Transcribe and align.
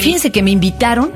fíjense 0.00 0.32
que 0.32 0.42
me 0.42 0.50
invitaron 0.50 1.12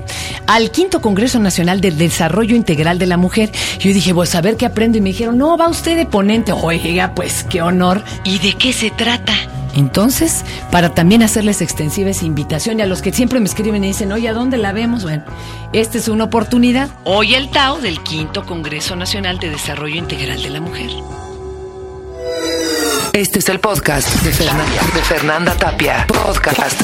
al 0.46 0.70
quinto 0.70 1.00
Congreso 1.00 1.38
Nacional 1.38 1.80
del 1.80 1.98
Desarrollo 1.98 2.56
Integral 2.56 2.98
de 2.98 3.06
la 3.06 3.16
Mujer. 3.16 3.50
Yo 3.78 3.92
dije, 3.92 4.14
pues 4.14 4.34
a 4.34 4.40
ver 4.40 4.56
qué 4.56 4.66
aprendo. 4.66 4.98
Y 4.98 5.00
me 5.00 5.10
dijeron, 5.10 5.38
no, 5.38 5.56
va 5.56 5.68
usted 5.68 5.96
de 5.96 6.06
ponente. 6.06 6.52
Oiga, 6.52 7.14
pues 7.14 7.44
qué 7.44 7.62
honor. 7.62 8.02
¿Y 8.24 8.38
de 8.38 8.54
qué 8.54 8.72
se 8.72 8.90
trata? 8.90 9.34
Entonces, 9.74 10.44
para 10.72 10.94
también 10.94 11.22
hacerles 11.22 11.60
extensiva 11.60 12.10
esa 12.10 12.24
invitación 12.24 12.78
y 12.78 12.82
a 12.82 12.86
los 12.86 13.02
que 13.02 13.12
siempre 13.12 13.38
me 13.38 13.46
escriben 13.46 13.84
y 13.84 13.88
dicen, 13.88 14.10
oye, 14.12 14.28
¿a 14.28 14.32
dónde 14.32 14.56
la 14.56 14.72
vemos? 14.72 15.04
Bueno, 15.04 15.24
esta 15.72 15.98
es 15.98 16.08
una 16.08 16.24
oportunidad. 16.24 16.88
Hoy 17.04 17.34
el 17.34 17.50
Tao 17.50 17.78
del 17.78 18.02
quinto 18.02 18.44
Congreso 18.44 18.96
Nacional 18.96 19.38
de 19.38 19.50
Desarrollo 19.50 19.96
Integral 19.96 20.42
de 20.42 20.50
la 20.50 20.60
Mujer. 20.60 20.90
Este 23.12 23.38
es 23.38 23.48
el 23.48 23.60
podcast 23.60 24.12
de 24.22 24.32
Fernanda, 24.32 24.82
de 24.94 25.02
Fernanda 25.02 25.54
Tapia. 25.56 26.06
Podcast 26.08 26.82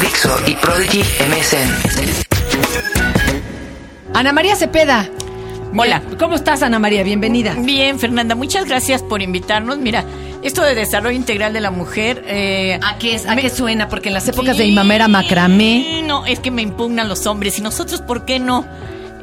Dixo 0.00 0.30
y 0.46 0.54
Prodigy 0.56 1.00
MSN. 1.00 1.70
Ana 4.14 4.32
María 4.32 4.56
Cepeda. 4.56 5.08
Hola. 5.76 6.02
¿Cómo 6.18 6.34
estás, 6.36 6.62
Ana 6.62 6.78
María? 6.78 7.02
Bienvenida. 7.02 7.54
Bien, 7.58 7.98
Fernanda, 7.98 8.34
muchas 8.34 8.66
gracias 8.66 9.02
por 9.02 9.22
invitarnos. 9.22 9.78
Mira, 9.78 10.04
esto 10.42 10.62
de 10.62 10.74
desarrollo 10.74 11.16
integral 11.16 11.52
de 11.52 11.60
la 11.60 11.70
mujer. 11.70 12.24
Eh, 12.26 12.78
¿A 12.82 12.98
qué, 12.98 13.14
es, 13.14 13.26
a 13.26 13.34
me- 13.34 13.42
qué 13.42 13.50
suena? 13.50 13.88
Porque 13.88 14.08
en 14.08 14.14
las 14.14 14.26
épocas 14.28 14.56
de 14.58 14.64
mi 14.64 14.72
mamá 14.72 14.94
era 14.94 15.08
macramé. 15.08 16.02
No, 16.04 16.26
es 16.26 16.40
que 16.40 16.50
me 16.50 16.62
impugnan 16.62 17.08
los 17.08 17.26
hombres. 17.26 17.58
¿Y 17.58 17.62
nosotros 17.62 18.00
por 18.02 18.24
qué 18.24 18.38
no? 18.40 18.66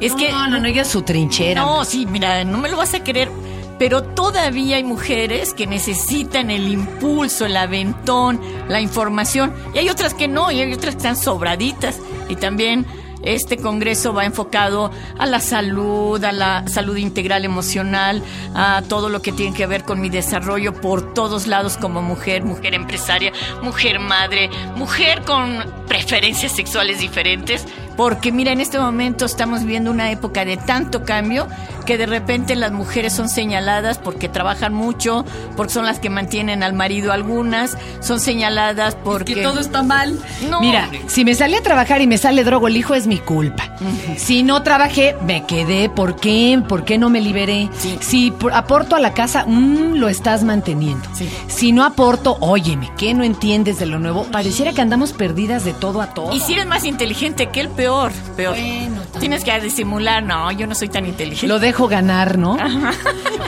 Es 0.00 0.14
que. 0.14 0.30
no, 0.30 0.46
no, 0.48 0.60
no, 0.60 0.68
ella 0.68 0.82
es 0.82 0.88
su 0.88 1.02
trinchera. 1.02 1.60
No, 1.60 1.84
sí, 1.84 2.06
mira, 2.06 2.44
no 2.44 2.58
me 2.58 2.68
lo 2.68 2.76
vas 2.76 2.94
a 2.94 3.02
creer. 3.02 3.28
Pero 3.78 4.02
todavía 4.02 4.76
hay 4.76 4.84
mujeres 4.84 5.54
que 5.54 5.66
necesitan 5.66 6.50
el 6.50 6.68
impulso, 6.68 7.46
el 7.46 7.56
aventón, 7.56 8.40
la 8.68 8.80
información. 8.80 9.52
Y 9.74 9.78
hay 9.78 9.88
otras 9.88 10.14
que 10.14 10.28
no, 10.28 10.50
y 10.50 10.60
hay 10.60 10.72
otras 10.72 10.94
que 10.94 10.98
están 10.98 11.16
sobraditas. 11.16 12.00
Y 12.28 12.36
también 12.36 12.86
este 13.22 13.56
congreso 13.56 14.12
va 14.12 14.24
enfocado 14.24 14.90
a 15.18 15.26
la 15.26 15.40
salud, 15.40 16.22
a 16.24 16.32
la 16.32 16.66
salud 16.68 16.96
integral 16.96 17.44
emocional, 17.44 18.22
a 18.54 18.82
todo 18.88 19.08
lo 19.08 19.22
que 19.22 19.32
tiene 19.32 19.56
que 19.56 19.66
ver 19.66 19.84
con 19.84 20.00
mi 20.00 20.08
desarrollo 20.08 20.72
por 20.72 21.14
todos 21.14 21.46
lados 21.46 21.76
como 21.76 22.00
mujer, 22.00 22.44
mujer 22.44 22.74
empresaria, 22.74 23.32
mujer 23.62 23.98
madre, 23.98 24.50
mujer 24.76 25.22
con 25.22 25.64
preferencias 25.88 26.52
sexuales 26.52 27.00
diferentes. 27.00 27.66
Porque 27.98 28.30
mira, 28.32 28.52
en 28.52 28.60
este 28.60 28.78
momento 28.78 29.26
estamos 29.26 29.60
viviendo 29.62 29.90
una 29.90 30.10
época 30.12 30.44
de 30.46 30.56
tanto 30.56 31.02
cambio 31.04 31.48
que 31.84 31.98
de 31.98 32.06
repente 32.06 32.54
las 32.54 32.70
mujeres 32.70 33.12
son 33.12 33.28
señaladas 33.28 33.98
porque 33.98 34.28
trabajan 34.28 34.72
mucho, 34.72 35.24
porque 35.56 35.72
son 35.72 35.84
las 35.84 35.98
que 35.98 36.08
mantienen 36.08 36.62
al 36.62 36.74
marido 36.74 37.12
algunas, 37.12 37.76
son 38.00 38.20
señaladas 38.20 38.94
porque... 39.02 39.34
Que 39.34 39.42
todo 39.42 39.58
está 39.58 39.82
mal. 39.82 40.16
No, 40.48 40.60
Mira, 40.60 40.88
si 41.08 41.24
me 41.24 41.34
salí 41.34 41.56
a 41.56 41.62
trabajar 41.62 42.00
y 42.00 42.06
me 42.06 42.18
sale 42.18 42.44
drogo 42.44 42.68
el 42.68 42.76
hijo 42.76 42.94
es 42.94 43.06
mi 43.08 43.18
culpa. 43.18 43.74
Si 44.16 44.44
no 44.44 44.62
trabajé, 44.62 45.16
me 45.26 45.44
quedé. 45.46 45.88
¿Por 45.88 46.14
qué? 46.20 46.62
¿Por 46.68 46.84
qué 46.84 46.98
no 46.98 47.10
me 47.10 47.20
liberé? 47.20 47.68
Sí. 47.78 47.98
Si 48.00 48.30
por- 48.30 48.52
aporto 48.52 48.94
a 48.94 49.00
la 49.00 49.12
casa, 49.12 49.44
mm, 49.46 49.94
lo 49.94 50.08
estás 50.08 50.44
manteniendo. 50.44 51.08
Sí. 51.14 51.28
Si 51.48 51.72
no 51.72 51.84
aporto, 51.84 52.36
óyeme, 52.40 52.92
¿qué 52.96 53.12
no 53.14 53.24
entiendes 53.24 53.78
de 53.80 53.86
lo 53.86 53.98
nuevo? 53.98 54.22
Pareciera 54.30 54.72
que 54.72 54.82
andamos 54.82 55.12
perdidas 55.12 55.64
de 55.64 55.72
todo 55.72 56.00
a 56.00 56.08
todo. 56.14 56.32
Y 56.32 56.38
si 56.40 56.52
eres 56.52 56.66
más 56.66 56.84
inteligente 56.84 57.48
que 57.48 57.60
él, 57.60 57.68
peor, 57.70 57.87
peor. 58.36 58.54
Bueno, 58.54 59.00
también. 59.02 59.20
Tienes 59.20 59.44
que 59.44 59.60
disimular, 59.60 60.22
no, 60.22 60.50
yo 60.52 60.66
no 60.66 60.74
soy 60.74 60.88
tan 60.88 61.06
inteligente. 61.06 61.46
Lo 61.48 61.58
dejo 61.58 61.88
ganar, 61.88 62.38
¿no? 62.38 62.56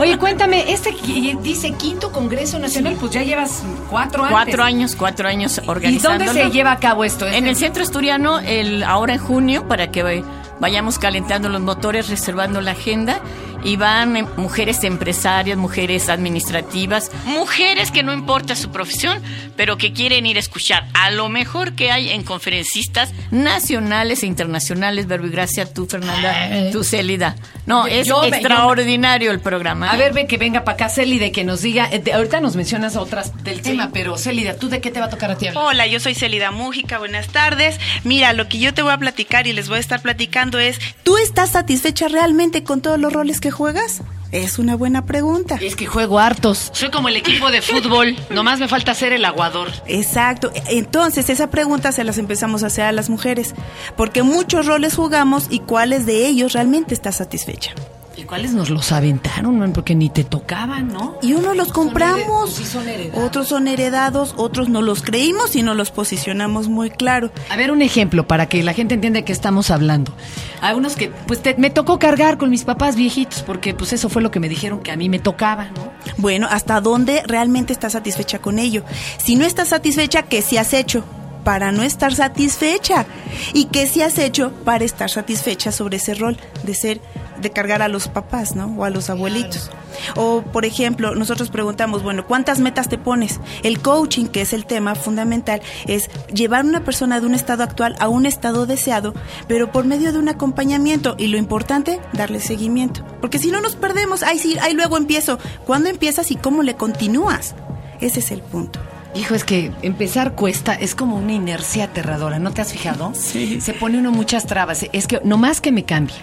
Oye, 0.01 0.19
cuéntame, 0.19 0.73
este 0.73 0.95
dice 1.43 1.73
quinto 1.73 2.11
Congreso 2.13 2.59
Nacional, 2.59 2.97
pues 2.99 3.13
ya 3.13 3.23
llevas 3.23 3.63
cuatro 3.91 4.25
años. 4.25 4.33
Cuatro 4.33 4.63
años, 4.65 4.97
cuatro 4.97 5.29
años 5.29 5.61
¿Y 5.65 5.69
organizando. 5.69 6.25
dónde 6.25 6.43
se 6.45 6.51
lleva 6.51 6.73
a 6.73 6.79
cabo 6.79 7.05
esto? 7.05 7.27
En 7.27 7.47
el 7.47 7.57
centro 7.57 7.83
asturiano, 7.83 8.39
el, 8.41 8.83
ahora 8.83 9.15
en 9.15 9.21
junio, 9.21 9.69
para 9.69 9.91
que 9.91 10.03
vay- 10.05 10.25
vayamos 10.59 10.99
calentando 10.99 11.49
los 11.49 11.61
motores, 11.61 12.09
reservando 12.09 12.61
la 12.61 12.73
agenda, 12.73 13.21
y 13.63 13.77
van 13.77 14.17
eh, 14.17 14.25
mujeres 14.37 14.83
empresarias, 14.85 15.57
mujeres 15.59 16.09
administrativas, 16.09 17.11
mujeres 17.27 17.91
que 17.91 18.03
no 18.03 18.13
importa 18.13 18.57
su 18.57 18.71
profesión, 18.71 19.23
pero 19.57 19.77
que 19.77 19.93
quieren 19.93 20.27
ir 20.27 20.37
a 20.37 20.41
escuchar 20.41 20.87
a 20.95 21.11
lo 21.11 21.29
mejor 21.29 21.75
que 21.75 21.91
hay 21.91 22.11
en 22.11 22.23
conferencistas 22.23 23.13
nacionales 23.31 24.23
e 24.23 24.27
internacionales. 24.27 25.07
Verbo 25.07 25.27
y 25.27 25.31
gracia, 25.31 25.73
tú, 25.73 25.87
Fernanda, 25.87 26.71
tú, 26.73 26.85
Célida. 26.85 27.37
No, 27.67 27.87
es 27.87 28.07
Yo 28.07 28.25
extraordinario 28.25 29.31
el 29.31 29.41
programa. 29.41 29.91
A 29.91 29.97
ver, 29.97 30.13
ve 30.13 30.27
que 30.27 30.39
venga 30.39 30.65
para 30.65 30.75
acá, 30.75 30.89
Célide, 30.89 31.31
que 31.33 31.45
nos 31.45 31.63
diga. 31.63 31.89
eh, 31.93 31.99
de- 32.01 32.13
ahorita 32.13 32.41
nos 32.41 32.57
mencionas 32.57 32.97
otras 32.97 33.45
del 33.45 33.61
tema, 33.63 33.91
pero 33.93 34.17
Célida, 34.17 34.57
¿tú 34.57 34.69
de 34.69 34.81
qué 34.81 34.91
te 34.91 35.01
va 35.01 35.07
a 35.07 35.11
tocar 35.11 35.31
a 35.31 35.37
ti? 35.39 35.47
Hola, 35.55 35.87
yo 35.87 36.01
soy 36.01 36.15
Celida 36.15 36.51
Mújica, 36.51 36.99
buenas 36.99 37.29
tardes. 37.29 37.79
Mira, 38.05 38.33
lo 38.33 38.49
que 38.49 38.59
yo 38.59 38.75
te 38.75 38.83
voy 38.83 38.93
a 38.93 38.99
platicar 38.99 39.47
y 39.47 39.53
les 39.53 39.69
voy 39.69 39.77
a 39.77 39.81
estar 39.81 40.01
platicando 40.03 40.59
es, 40.59 40.79
¿tú 41.05 41.17
estás 41.19 41.51
satisfecha 41.51 42.09
realmente 42.09 42.65
con 42.65 42.81
todos 42.81 42.99
los 42.99 43.13
roles 43.13 43.41
que 43.41 43.50
juegas? 43.51 44.03
Es 44.33 44.59
una 44.59 44.77
buena 44.77 45.07
pregunta. 45.07 45.59
Es 45.61 45.75
que 45.75 45.87
juego 45.87 46.21
hartos. 46.21 46.71
Soy 46.73 46.91
como 46.91 47.09
el 47.09 47.17
equipo 47.17 47.51
de 47.51 47.63
fútbol. 47.63 48.17
Nomás 48.31 48.61
me 48.61 48.69
falta 48.69 48.95
ser 48.95 49.13
el 49.13 49.25
aguador. 49.25 49.73
Exacto. 49.87 50.53
Entonces, 50.69 51.29
esa 51.31 51.51
pregunta 51.51 51.91
se 51.91 52.05
las 52.05 52.19
empezamos 52.19 52.63
a 52.63 52.69
hacer 52.69 52.85
a 52.85 52.93
las 52.93 53.11
mujeres, 53.11 53.55
porque 53.97 54.23
muchos 54.23 54.67
roles 54.67 54.95
jugamos 54.95 55.47
y 55.51 55.61
cuáles 55.61 56.07
de 56.07 56.27
ellos 56.27 56.53
realmente 56.53 56.95
estás 56.95 57.17
satisfecha. 57.17 57.75
¿Y 58.21 58.25
cuáles 58.25 58.53
nos 58.53 58.69
los 58.69 58.93
aventaron, 58.93 59.59
man? 59.59 59.73
Porque 59.73 59.95
ni 59.95 60.11
te 60.11 60.25
tocaban, 60.25 60.89
¿no? 60.89 61.17
Y 61.23 61.33
unos 61.33 61.57
los 61.57 61.69
Son 61.69 61.75
compramos, 61.87 62.51
hered- 62.51 62.65
sí 62.65 62.65
son 62.67 62.85
otros 63.25 63.49
son 63.49 63.67
heredados, 63.67 64.35
otros 64.37 64.69
no 64.69 64.83
los 64.83 65.03
creímos 65.03 65.57
y 65.57 65.63
no 65.63 65.73
los 65.75 65.91
posicionamos 65.91 66.69
muy 66.69 66.91
claro. 66.91 67.31
A 67.49 67.57
ver, 67.57 67.71
un 67.73 67.81
ejemplo 67.81 68.27
para 68.27 68.47
que 68.47 68.63
la 68.63 68.75
gente 68.75 68.95
entienda 68.95 69.21
de 69.21 69.25
qué 69.25 69.33
estamos 69.33 69.71
hablando. 69.71 70.13
Hay 70.61 70.75
unos 70.77 70.97
que, 70.97 71.09
pues, 71.27 71.41
te- 71.43 71.55
me 71.57 71.71
tocó 71.71 71.99
cargar 71.99 72.37
con 72.37 72.51
mis 72.51 72.65
papás 72.65 72.95
viejitos, 72.95 73.43
porque, 73.43 73.73
pues, 73.73 73.93
eso 73.95 74.11
fue 74.11 74.21
lo 74.21 74.31
que 74.31 74.39
me 74.41 74.49
dijeron 74.51 74.81
que 74.81 74.91
a 74.93 74.97
mí 74.97 75.09
me 75.09 75.19
tocaba, 75.19 75.71
¿no? 75.75 75.91
Bueno, 76.19 76.47
¿hasta 76.51 76.81
dónde 76.83 77.23
realmente 77.27 77.73
estás 77.73 77.93
satisfecha 77.93 78.39
con 78.41 78.59
ello? 78.59 78.85
Si 79.17 79.37
no 79.37 79.47
estás 79.47 79.69
satisfecha, 79.69 80.25
¿qué 80.25 80.43
sí 80.43 80.59
has 80.59 80.75
hecho? 80.75 81.05
Para 81.45 81.73
no 81.73 81.83
estar 81.83 82.15
satisfecha. 82.15 83.07
¿Y 83.55 83.65
qué 83.67 83.87
sí 83.87 84.03
has 84.03 84.19
hecho 84.19 84.53
para 84.67 84.85
estar 84.85 85.09
satisfecha 85.09 85.73
sobre 85.73 85.97
ese 85.97 86.13
rol 86.15 86.37
de 86.65 86.75
ser, 86.75 87.01
de 87.41 87.51
cargar 87.51 87.83
a 87.83 87.89
los 87.89 88.09
papás, 88.09 88.55
¿no? 88.55 88.75
O 88.77 88.85
a 88.85 88.91
los 88.91 89.11
abuelitos. 89.11 89.71
O, 90.17 90.43
por 90.43 90.65
ejemplo, 90.65 91.15
nosotros 91.15 91.51
preguntamos, 91.51 92.03
bueno, 92.03 92.27
¿cuántas 92.27 92.61
metas 92.61 92.89
te 92.89 92.99
pones? 92.99 93.41
El 93.63 93.81
coaching, 93.81 94.27
que 94.27 94.43
es 94.43 94.53
el 94.53 94.67
tema 94.67 94.95
fundamental, 94.95 95.61
es 95.87 96.11
llevar 96.33 96.65
a 96.65 96.69
una 96.69 96.85
persona 96.85 97.21
de 97.21 97.27
un 97.27 97.35
estado 97.35 97.63
actual 97.63 97.97
a 97.99 98.09
un 98.09 98.27
estado 98.27 98.67
deseado, 98.67 99.15
pero 99.49 99.73
por 99.73 99.85
medio 99.85 100.13
de 100.13 100.19
un 100.19 100.29
acompañamiento. 100.29 101.15
Y 101.19 101.29
lo 101.29 101.39
importante, 101.39 102.01
darle 102.13 102.41
seguimiento. 102.41 103.05
Porque 103.21 103.39
si 103.39 103.51
no 103.51 103.61
nos 103.61 103.77
perdemos, 103.77 104.23
ay, 104.23 104.39
sí, 104.39 104.57
ahí 104.61 104.75
luego 104.75 104.97
empiezo. 104.97 105.39
¿Cuándo 105.67 105.89
empiezas 105.89 106.31
y 106.31 106.37
cómo 106.37 106.63
le 106.63 106.75
continúas? 106.75 107.55
Ese 108.01 108.21
es 108.21 108.31
el 108.31 108.43
punto. 108.43 108.81
Hijo, 109.15 109.35
es 109.35 109.45
que 109.45 109.73
empezar 109.83 110.35
cuesta, 110.35 110.75
es 110.75 110.95
como 110.95 111.17
una 111.17 111.33
inercia 111.33 111.85
aterradora, 111.85 112.39
¿no 112.39 112.53
te 112.53 112.63
has 112.63 112.73
fijado? 112.73 113.13
Sí. 113.15 113.61
Se 113.61 113.75
pone 113.75 113.99
uno 113.99 114.13
muchas 114.13 114.47
trabas. 114.47 114.87
Es 114.93 115.07
que 115.09 115.21
no 115.25 115.37
más 115.37 115.61
que 115.61 115.73
me 115.73 115.85
cambie, 115.85 116.15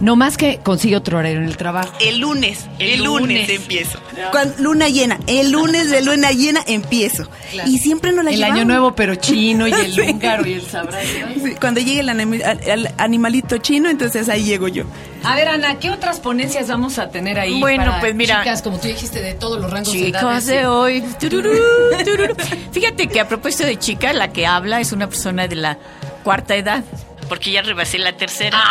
no 0.00 0.16
más 0.16 0.36
que 0.36 0.58
consigue 0.62 0.96
otro 0.96 1.18
horario 1.18 1.38
en 1.38 1.44
el 1.44 1.56
trabajo. 1.56 1.92
El 2.00 2.18
lunes, 2.20 2.66
El 2.78 2.90
el, 2.90 3.04
lunes. 3.04 3.40
lunes. 3.46 3.50
empiezo. 3.50 3.98
Cuando- 4.30 4.54
luna 4.62 4.88
llena, 4.88 5.18
el 5.26 5.50
lunes 5.50 5.90
de 5.90 6.02
luna 6.02 6.30
llena 6.32 6.62
empiezo. 6.66 7.28
Y 7.66 7.78
siempre 7.78 8.12
nos 8.12 8.24
la 8.24 8.30
El 8.30 8.36
llevamos. 8.36 8.56
año 8.58 8.64
nuevo, 8.66 8.94
pero 8.94 9.14
chino, 9.16 9.66
y 9.68 9.72
el 9.72 9.92
Sí. 9.94 10.00
húngaro, 10.00 10.46
y 10.46 10.54
el 10.54 10.62
sabrá. 10.66 10.98
Sí, 11.02 11.54
Cuando 11.60 11.80
llegue 11.80 12.00
el, 12.00 12.88
animalito 12.98 13.58
chino, 13.58 13.88
entonces 13.90 14.28
ahí 14.28 14.44
llego 14.44 14.68
yo. 14.68 14.84
A 15.24 15.34
ver, 15.36 15.48
Ana, 15.48 15.78
¿qué 15.78 15.90
otras 15.90 16.20
ponencias 16.20 16.68
vamos 16.68 16.98
a 16.98 17.10
tener 17.10 17.38
ahí? 17.38 17.60
Bueno, 17.60 17.84
para 17.86 18.00
pues 18.00 18.14
mira. 18.14 18.40
Chicas, 18.42 18.62
como 18.62 18.78
tú 18.78 18.88
dijiste, 18.88 19.20
de 19.20 19.34
todos 19.34 19.60
los 19.60 19.70
rangos 19.70 19.92
de 19.92 19.98
Chicas 20.06 20.46
de 20.46 20.66
hoy. 20.66 21.02
Tururú, 21.20 21.50
tururú. 22.04 22.34
Fíjate 22.72 23.08
que 23.08 23.20
a 23.20 23.28
propósito 23.28 23.64
de 23.66 23.78
chica, 23.78 24.12
la 24.12 24.32
que 24.32 24.46
habla 24.46 24.80
es 24.80 24.92
una 24.92 25.08
persona 25.08 25.46
de 25.46 25.56
la 25.56 25.78
cuarta 26.24 26.56
edad. 26.56 26.84
Porque 27.30 27.50
ya 27.52 27.62
rebasé 27.62 27.96
la 27.98 28.12
tercera. 28.12 28.58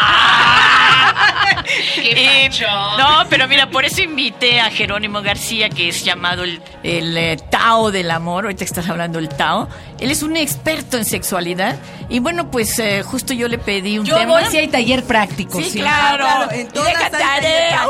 Eh, 1.98 2.50
no, 2.98 3.26
pero 3.30 3.48
mira, 3.48 3.70
por 3.70 3.86
eso 3.86 4.02
invité 4.02 4.60
a 4.60 4.72
Jerónimo 4.72 5.22
García, 5.22 5.70
que 5.70 5.90
es 5.90 6.04
llamado 6.04 6.44
el, 6.44 6.62
el, 6.84 7.16
eh, 7.16 7.38
Tao 7.52 7.92
del 7.92 8.10
amor. 8.10 8.46
Ahorita 8.46 8.64
estás 8.64 8.90
hablando 8.90 9.20
del 9.20 9.30
Tao. 9.30 9.68
Él 10.00 10.10
es 10.10 10.24
un 10.24 10.36
experto 10.36 10.98
en 10.98 11.06
sexualidad. 11.06 11.78
Y 12.10 12.20
bueno, 12.20 12.50
pues 12.50 12.80
eh, 12.80 13.04
justo 13.04 13.34
yo 13.34 13.48
le 13.48 13.60
pedí 13.60 14.00
un 14.00 14.06
Yo 14.06 14.18
tema. 14.18 14.40
voy 14.40 14.46
si 14.50 14.58
hay 14.58 14.68
taller 14.68 15.04
práctico. 15.04 15.60
Sí, 15.60 15.70
sí. 15.70 15.80
claro. 15.80 16.24
Claro, 16.26 16.52
en 16.52 16.68
todas 16.70 16.88
Deja 16.88 17.10
tarea. 17.12 17.28
tarea. 17.36 17.82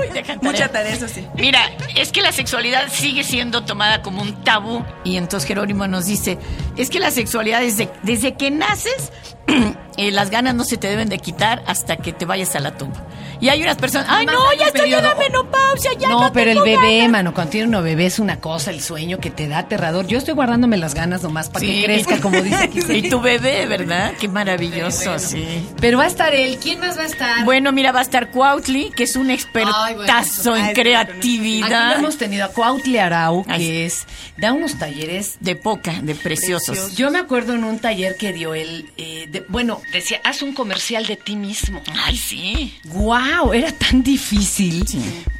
Uy, 0.00 0.08
deja 0.08 0.34
tarea. 0.34 0.50
Mucha 0.50 0.68
tarea, 0.68 0.92
eso 0.94 1.06
sí. 1.08 1.24
Mira, 1.34 1.60
es 1.94 2.10
que 2.10 2.22
la 2.22 2.32
sexualidad 2.32 2.88
sigue 2.90 3.22
siendo 3.22 3.62
tomada 3.64 4.02
como 4.02 4.22
un 4.22 4.42
tabú 4.42 4.84
y 5.04 5.16
entonces 5.16 5.46
Jerónimo 5.46 5.86
nos 5.86 6.06
dice, 6.06 6.38
es 6.76 6.90
que 6.90 6.98
la 6.98 7.10
sexualidad 7.12 7.60
desde, 7.60 7.88
desde 8.02 8.34
que 8.34 8.50
naces 8.50 9.12
eh, 9.96 10.10
las 10.10 10.30
ganas 10.30 10.54
no 10.54 10.64
se 10.64 10.76
te 10.76 10.88
deben 10.88 11.08
de 11.08 11.18
quitar 11.18 11.62
hasta 11.66 11.96
que 11.96 12.12
te 12.12 12.24
vayas 12.24 12.54
a 12.56 12.60
la 12.60 12.76
tumba. 12.76 13.04
Y 13.40 13.50
hay 13.50 13.62
unas 13.62 13.76
personas, 13.76 14.08
ay 14.10 14.26
no, 14.26 14.32
ya 14.58 14.66
estoy 14.66 14.92
en 14.92 15.00
la 15.04 15.14
menopausia, 15.14 15.92
ya 15.96 16.08
no, 16.08 16.22
No, 16.22 16.32
pero 16.32 16.50
el 16.50 16.58
bebé, 16.60 16.96
ganas". 16.98 17.10
mano, 17.12 17.34
cuando 17.34 17.52
tiene 17.52 17.68
uno 17.68 17.82
bebé 17.82 18.06
es 18.06 18.18
una 18.18 18.40
cosa, 18.40 18.72
el 18.72 18.80
sueño 18.80 19.18
que 19.20 19.30
te 19.30 19.46
da 19.46 19.58
aterrador. 19.58 20.08
Yo 20.08 20.18
estoy 20.18 20.34
guardándome 20.34 20.76
las 20.76 20.94
ganas 20.94 21.22
nomás 21.22 21.48
para 21.48 21.64
Sí. 21.64 21.72
que 21.72 21.84
crezca, 21.84 22.20
como 22.20 22.40
dice 22.40 22.56
aquí. 22.64 22.80
Y 22.88 23.08
tu 23.08 23.20
bebé, 23.20 23.66
¿verdad? 23.66 24.12
Qué 24.18 24.26
maravilloso, 24.26 25.20
sí. 25.20 25.46
Pero 25.80 25.98
va 25.98 26.04
a 26.04 26.08
estar 26.08 26.34
él. 26.34 26.58
¿Quién 26.60 26.80
más 26.80 26.98
va 26.98 27.02
a 27.02 27.06
estar? 27.06 27.44
Bueno, 27.44 27.70
mira, 27.70 27.92
va 27.92 28.00
a 28.00 28.02
estar 28.02 28.30
Cuautli, 28.32 28.90
que 28.90 29.04
es 29.04 29.14
un 29.14 29.30
expertazo 29.30 30.50
bueno, 30.50 30.66
en 30.66 30.74
creatividad. 30.74 31.90
Aquí 31.92 31.98
hemos 32.00 32.18
tenido 32.18 32.44
a 32.44 32.48
Cuautli 32.48 32.98
Arau, 32.98 33.44
Ay, 33.48 33.58
que 33.60 33.86
es, 33.86 34.06
da 34.36 34.52
unos 34.52 34.78
talleres. 34.78 35.36
De 35.40 35.54
poca, 35.54 35.94
de 36.02 36.14
preciosos. 36.16 36.96
Yo 36.96 37.10
me 37.12 37.18
acuerdo 37.20 37.54
en 37.54 37.62
un 37.62 37.78
taller 37.78 38.16
que 38.16 38.32
dio 38.32 38.54
él, 38.54 38.90
eh, 38.96 39.26
de- 39.30 39.37
bueno, 39.48 39.80
decía, 39.92 40.20
haz 40.24 40.42
un 40.42 40.52
comercial 40.54 41.06
de 41.06 41.16
ti 41.16 41.36
mismo. 41.36 41.82
Ay, 42.04 42.16
sí. 42.16 42.78
¡Wow! 42.84 43.52
Era 43.52 43.72
tan 43.72 44.02
difícil 44.02 44.84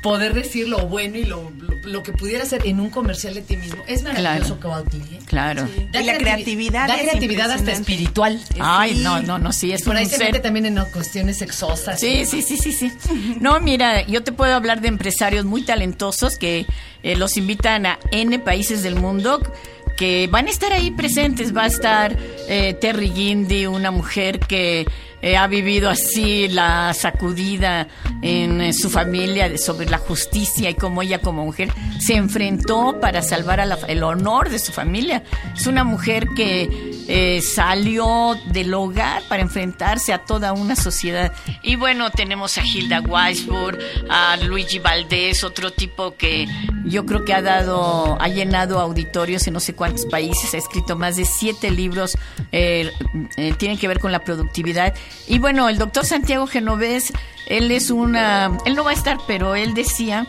poder 0.02 0.32
decir 0.34 0.68
lo 0.68 0.86
bueno 0.86 1.18
y 1.18 1.24
lo, 1.24 1.50
lo, 1.58 1.76
lo 1.84 2.02
que 2.02 2.12
pudiera 2.12 2.44
hacer 2.44 2.66
en 2.66 2.80
un 2.80 2.90
comercial 2.90 3.34
de 3.34 3.42
ti 3.42 3.56
mismo. 3.56 3.82
Es 3.86 4.02
maravilloso 4.02 4.58
Cuautli. 4.60 5.00
¿eh? 5.00 5.18
Claro. 5.26 5.68
Da 5.92 6.00
Y 6.00 6.04
la 6.06 6.14
creativi- 6.14 6.18
creatividad 6.18 6.88
Da 6.88 6.96
es 6.96 7.02
creatividad 7.10 7.50
hasta 7.50 7.72
espiritual. 7.72 8.40
Ay, 8.60 8.94
Sí. 8.94 9.00
no, 9.02 9.20
no, 9.22 9.38
no, 9.38 9.52
sí, 9.52 9.72
es 9.72 9.82
Por 9.82 9.96
ahí 9.96 10.04
un 10.04 10.10
se 10.10 10.16
ser- 10.16 10.26
mete 10.26 10.40
también 10.40 10.66
en 10.66 10.78
cuestiones 10.92 11.38
sexosas. 11.38 11.98
Sí, 12.00 12.24
sí, 12.26 12.42
sí, 12.42 12.56
sí, 12.56 12.72
sí. 12.72 12.92
No, 13.40 13.58
mira, 13.60 14.06
yo 14.06 14.22
te 14.22 14.32
puedo 14.32 14.54
hablar 14.54 14.80
de 14.80 14.88
empresarios 14.88 15.44
muy 15.44 15.62
talentosos 15.62 16.36
que 16.38 16.66
eh, 17.02 17.16
los 17.16 17.36
invitan 17.36 17.86
a 17.86 17.98
N 18.12 18.38
países 18.40 18.82
del 18.82 18.96
mundo 18.96 19.40
que 19.98 20.28
van 20.30 20.46
a 20.46 20.50
estar 20.50 20.72
ahí 20.72 20.90
presentes. 20.92 21.54
Va 21.54 21.64
a 21.64 21.66
estar 21.66 22.16
eh, 22.48 22.74
Terry 22.80 23.10
Guindy, 23.10 23.66
una 23.66 23.90
mujer 23.90 24.38
que 24.38 24.86
eh, 25.20 25.36
ha 25.36 25.48
vivido 25.48 25.90
así 25.90 26.46
la 26.48 26.94
sacudida 26.94 27.88
en 28.22 28.60
eh, 28.60 28.72
su 28.72 28.88
familia 28.88 29.58
sobre 29.58 29.90
la 29.90 29.98
justicia 29.98 30.70
y 30.70 30.74
cómo 30.74 31.02
ella 31.02 31.18
como 31.20 31.44
mujer 31.44 31.70
se 31.98 32.14
enfrentó 32.14 32.98
para 33.00 33.22
salvar 33.22 33.58
a 33.60 33.66
la- 33.66 33.78
el 33.88 34.02
honor 34.04 34.48
de 34.48 34.60
su 34.60 34.70
familia. 34.72 35.24
Es 35.56 35.66
una 35.66 35.82
mujer 35.82 36.28
que 36.36 36.87
eh, 37.10 37.40
salió 37.40 38.36
del 38.52 38.72
hogar 38.74 39.22
para 39.28 39.42
enfrentarse 39.42 40.12
a 40.12 40.18
toda 40.18 40.52
una 40.52 40.76
sociedad. 40.76 41.32
Y 41.62 41.76
bueno, 41.76 42.10
tenemos 42.10 42.58
a 42.58 42.64
Hilda 42.64 43.00
Weisburg, 43.00 43.78
a 44.10 44.36
Luigi 44.36 44.78
Valdés, 44.78 45.42
otro 45.42 45.72
tipo 45.72 46.14
que 46.16 46.46
yo 46.84 47.06
creo 47.06 47.24
que 47.24 47.32
ha 47.32 47.40
dado, 47.40 48.20
ha 48.20 48.28
llenado 48.28 48.78
auditorios 48.78 49.46
en 49.46 49.54
no 49.54 49.60
sé 49.60 49.74
cuántos 49.74 50.04
países, 50.04 50.52
ha 50.52 50.58
escrito 50.58 50.96
más 50.96 51.16
de 51.16 51.24
siete 51.24 51.70
libros, 51.70 52.16
eh, 52.52 52.92
eh, 53.38 53.54
tienen 53.58 53.78
que 53.78 53.88
ver 53.88 54.00
con 54.00 54.12
la 54.12 54.20
productividad. 54.20 54.94
Y 55.26 55.38
bueno, 55.38 55.70
el 55.70 55.78
doctor 55.78 56.04
Santiago 56.04 56.46
Genovés, 56.46 57.12
él 57.46 57.70
es 57.70 57.90
una, 57.90 58.58
él 58.66 58.74
no 58.74 58.84
va 58.84 58.90
a 58.90 58.94
estar, 58.94 59.16
pero 59.26 59.54
él 59.54 59.72
decía 59.72 60.26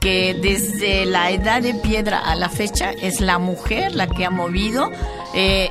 que 0.00 0.34
desde 0.34 1.04
la 1.06 1.30
edad 1.30 1.62
de 1.62 1.74
piedra 1.74 2.18
a 2.18 2.34
la 2.34 2.48
fecha 2.48 2.90
es 2.90 3.20
la 3.20 3.38
mujer 3.38 3.94
la 3.94 4.08
que 4.08 4.24
ha 4.24 4.30
movido 4.30 4.90
eh, 5.32 5.70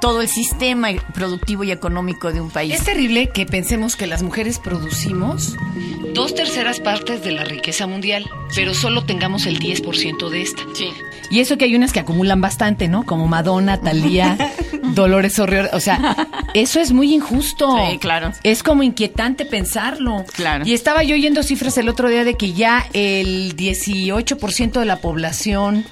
todo 0.00 0.22
el 0.22 0.28
sistema 0.28 0.88
productivo 1.12 1.64
y 1.64 1.70
económico 1.70 2.32
de 2.32 2.40
un 2.40 2.50
país. 2.50 2.74
Es 2.74 2.84
terrible 2.84 3.28
que 3.28 3.46
pensemos 3.46 3.96
que 3.96 4.06
las 4.06 4.22
mujeres 4.22 4.58
producimos 4.58 5.56
dos 6.14 6.34
terceras 6.34 6.80
partes 6.80 7.22
de 7.22 7.32
la 7.32 7.44
riqueza 7.44 7.86
mundial, 7.86 8.28
pero 8.54 8.74
solo 8.74 9.04
tengamos 9.04 9.46
el 9.46 9.58
10% 9.58 10.28
de 10.28 10.42
esta. 10.42 10.62
Sí. 10.74 10.90
Y 11.30 11.40
eso 11.40 11.56
que 11.56 11.66
hay 11.66 11.76
unas 11.76 11.92
que 11.92 12.00
acumulan 12.00 12.40
bastante, 12.40 12.88
¿no? 12.88 13.04
Como 13.04 13.28
Madonna, 13.28 13.80
Talía, 13.80 14.52
Dolores 14.82 15.38
O'Riordan. 15.38 15.74
O 15.74 15.80
sea, 15.80 16.16
eso 16.54 16.80
es 16.80 16.92
muy 16.92 17.14
injusto. 17.14 17.76
Sí, 17.90 17.98
claro. 17.98 18.32
Es 18.42 18.62
como 18.62 18.82
inquietante 18.82 19.44
pensarlo. 19.44 20.24
Claro. 20.34 20.66
Y 20.66 20.74
estaba 20.74 21.04
yo 21.04 21.14
oyendo 21.14 21.42
cifras 21.42 21.78
el 21.78 21.88
otro 21.88 22.08
día 22.08 22.24
de 22.24 22.34
que 22.34 22.52
ya 22.52 22.86
el 22.92 23.56
18% 23.56 24.72
de 24.80 24.84
la 24.84 24.96
población 24.96 25.84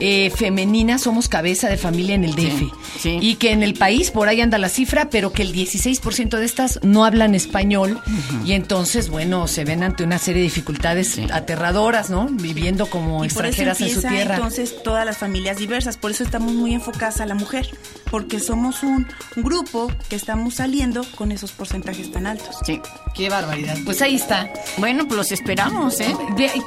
eh, 0.00 0.30
femenina 0.30 0.98
somos 0.98 1.28
cabeza 1.28 1.68
de 1.68 1.76
familia 1.76 2.14
en 2.14 2.24
el 2.24 2.34
DF. 2.34 2.72
sí. 3.00 3.18
Y 3.20 3.36
que 3.36 3.52
en 3.52 3.62
el 3.62 3.74
país, 3.74 4.10
por 4.10 4.28
ahí 4.28 4.40
anda 4.40 4.58
la 4.58 4.68
cifra, 4.68 5.08
pero 5.10 5.32
que 5.32 5.42
el 5.42 5.52
16% 5.54 6.38
de 6.38 6.44
estas 6.44 6.80
no 6.82 7.04
hablan 7.04 7.34
español. 7.34 8.00
Y 8.44 8.52
entonces, 8.52 9.08
bueno, 9.08 9.46
se 9.48 9.64
ven 9.64 9.82
ante 9.82 10.04
una 10.04 10.18
serie 10.18 10.40
de 10.42 10.48
dificultades 10.48 11.18
aterradoras, 11.32 12.10
¿no? 12.10 12.26
Viviendo 12.30 12.86
como 12.90 13.24
Y 13.24 13.28
por 13.28 13.46
eso 13.46 13.62
extranjeras 13.62 13.80
en 13.80 13.88
su 13.88 13.94
empieza 13.94 14.08
tierra. 14.10 14.34
entonces 14.36 14.82
todas 14.82 15.04
las 15.06 15.16
familias 15.18 15.56
diversas. 15.58 15.96
Por 15.96 16.10
eso 16.10 16.24
estamos 16.24 16.52
muy 16.52 16.74
enfocadas 16.74 17.20
a 17.20 17.26
la 17.26 17.34
mujer. 17.34 17.68
Porque 18.10 18.38
somos 18.40 18.82
un 18.82 19.06
grupo 19.36 19.90
que 20.08 20.16
estamos 20.16 20.54
saliendo 20.54 21.04
con 21.16 21.32
esos 21.32 21.52
porcentajes 21.52 22.10
tan 22.12 22.26
altos. 22.26 22.56
Sí. 22.64 22.80
Qué 23.14 23.28
barbaridad. 23.28 23.76
Pues 23.84 24.00
ahí 24.02 24.14
está. 24.16 24.48
Bueno, 24.78 25.06
pues 25.06 25.16
los 25.16 25.32
esperamos, 25.32 25.98
¿eh? 26.00 26.14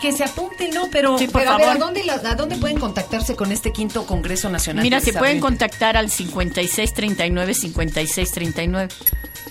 Que 0.02 0.12
se 0.12 0.24
apunten, 0.24 0.72
¿no? 0.74 0.88
Pero, 0.92 1.18
Sí, 1.18 1.28
por 1.28 1.42
pero 1.42 1.52
a 1.54 1.58
ver, 1.58 1.70
¿a 1.70 1.76
dónde, 1.76 2.04
la- 2.04 2.14
¿a 2.16 2.36
dónde 2.36 2.58
pueden 2.58 2.80
contactarse 3.20 3.36
con 3.36 3.52
este 3.52 3.72
quinto 3.72 4.06
Congreso 4.06 4.50
Nacional? 4.50 4.84
Mira, 4.84 5.00
se 5.02 5.14
pueden 5.14 5.40
contactar 5.40 5.98
al 5.98 6.10
5639 6.10 7.54
5639. 7.54 8.88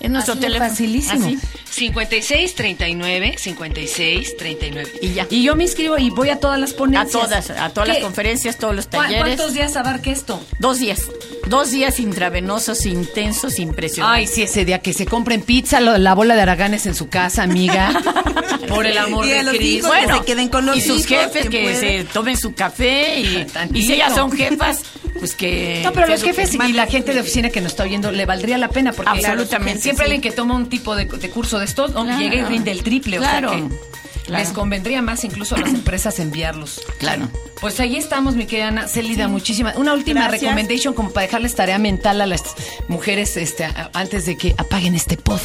Es 0.00 0.11
nuestro 0.11 0.35
Así 0.35 0.41
teléfono. 0.43 0.70
facilísimo. 0.70 1.26
Así. 1.26 1.38
56 1.70 2.55
39 2.55 3.35
56 3.37 4.37
39. 4.37 4.93
Y 5.03 5.12
ya. 5.12 5.26
Y 5.29 5.43
yo 5.43 5.56
me 5.56 5.65
inscribo 5.65 5.99
y 5.99 6.11
voy 6.11 6.31
a 6.31 6.38
todas 6.38 6.59
las 6.61 6.73
A 6.73 6.76
ponencias. 6.76 7.11
todas, 7.12 7.50
a 7.50 7.70
todas 7.70 7.88
las 7.88 7.99
conferencias, 7.99 8.59
todos 8.59 8.76
los 8.76 8.85
¿Cu- 8.87 8.93
talleres. 8.93 9.23
¿Cuántos 9.25 9.55
días 9.55 9.75
abarca 9.76 10.11
esto? 10.11 10.41
Dos 10.61 10.79
días. 10.79 11.00
Dos 11.49 11.71
días 11.71 11.99
intravenosos, 12.00 12.85
intensos, 12.87 13.55
Ay, 13.56 13.62
impresionantes. 13.62 14.31
sí, 14.31 14.43
ese 14.43 14.65
día 14.65 14.81
que 14.81 14.93
se 14.93 15.06
compren 15.06 15.41
pizza, 15.43 15.81
lo- 15.81 15.97
la 15.99 16.15
bola 16.15 16.35
de 16.35 16.43
araganes 16.43 16.85
en 16.87 16.95
su 16.95 17.09
casa, 17.09 17.43
amiga. 17.43 17.91
Por 18.69 18.85
el 18.87 18.99
amor 18.99 19.25
Y 19.25 19.31
de 19.31 19.43
los 19.45 19.55
Cristo. 19.56 19.89
hijos 19.89 20.06
que 20.06 20.12
se 20.19 20.25
queden 20.25 20.49
con 20.49 20.67
los 20.67 20.77
y 20.77 20.81
sus 20.83 21.11
hijos, 21.11 21.25
jefes 21.25 21.49
que 21.49 21.75
se 21.75 22.05
tomen 22.12 22.37
su 22.37 22.53
café 22.55 23.21
y, 23.21 23.47
y 23.75 23.83
si 23.83 23.95
ellas 23.95 24.15
son 24.15 24.31
jefas, 24.31 24.83
pues 25.19 25.35
que... 25.35 25.81
No, 25.85 25.93
pero 25.93 26.06
los 26.06 26.23
jefes 26.23 26.53
y 26.55 26.73
la 26.75 26.87
gente 26.87 27.15
de 27.15 27.21
oficina 27.21 27.49
que 27.49 27.61
nos 27.62 27.73
está 27.73 27.85
oyendo 27.85 28.12
le 28.12 28.27
valdría 28.27 28.59
la 28.59 28.69
pena 28.69 28.93
porque 28.93 29.11
Absolutamente, 29.11 29.81
siempre 29.81 30.05
sí. 30.05 30.12
alguien 30.12 30.21
que 30.21 30.33
toma 30.37 30.55
un 30.55 30.69
tipo 30.69 30.94
de, 30.94 31.06
de 31.06 31.31
curso 31.31 31.59
de 31.59 31.65
estos. 31.65 31.93
Claro. 31.93 32.19
llega 32.19 32.35
y 32.37 32.43
rinde 32.44 32.71
el 32.73 32.83
triple, 32.83 33.17
Claro, 33.17 33.49
o 33.49 33.53
sea 33.55 33.61
que 33.69 33.75
claro. 34.29 34.45
les 34.45 34.53
convendría 34.53 35.03
más 35.03 35.25
incluso 35.25 35.57
a 35.57 35.59
las 35.59 35.71
empresas 35.71 36.19
enviarlos. 36.21 36.81
Claro. 36.99 37.29
Pues 37.61 37.81
ahí 37.81 37.97
estamos, 37.97 38.37
mi 38.37 38.47
querida 38.47 38.69
Ana 38.69 38.89
Celida, 38.89 39.29
muchísimas. 39.29 39.77
Una 39.77 39.93
última 39.93 40.23
Gracias. 40.23 40.43
recommendation 40.43 40.95
como 40.95 41.11
para 41.11 41.27
dejarles 41.27 41.55
tarea 41.55 41.79
mental 41.79 42.21
a 42.21 42.27
las 42.27 42.43
mujeres 42.87 43.37
este, 43.37 43.69
antes 43.93 44.27
de 44.27 44.37
que 44.37 44.55
apaguen 44.59 44.95
este 44.95 45.17
pod. 45.17 45.41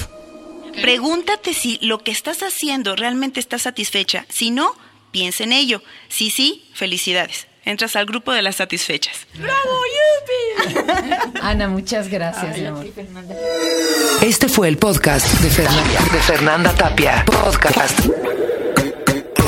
Pregúntate 0.82 1.54
si 1.54 1.80
lo 1.82 2.00
que 2.00 2.12
estás 2.12 2.44
haciendo 2.44 2.96
realmente 2.96 3.40
está 3.40 3.58
satisfecha. 3.60 4.26
Si 4.30 4.52
no, 4.52 4.74
piensa 5.12 5.44
en 5.44 5.54
ello. 5.54 5.82
Si 6.10 6.30
sí, 6.30 6.66
felicidades. 6.74 7.48
Entras 7.66 7.96
al 7.96 8.06
grupo 8.06 8.34
de 8.34 8.42
las 8.42 8.58
satisfechas. 8.58 9.26
Ana, 11.42 11.70
muchas 11.70 12.10
gracias, 12.10 12.58
mi 12.58 12.66
amor. 12.66 12.86
Este 14.22 14.50
fue 14.50 14.68
el 14.68 14.78
podcast 14.78 15.28
de 15.40 15.50
Fernanda, 15.50 16.00
de 16.12 16.20
Fernanda 16.20 16.76
Tapia. 16.76 17.24
Podcast 17.26 18.00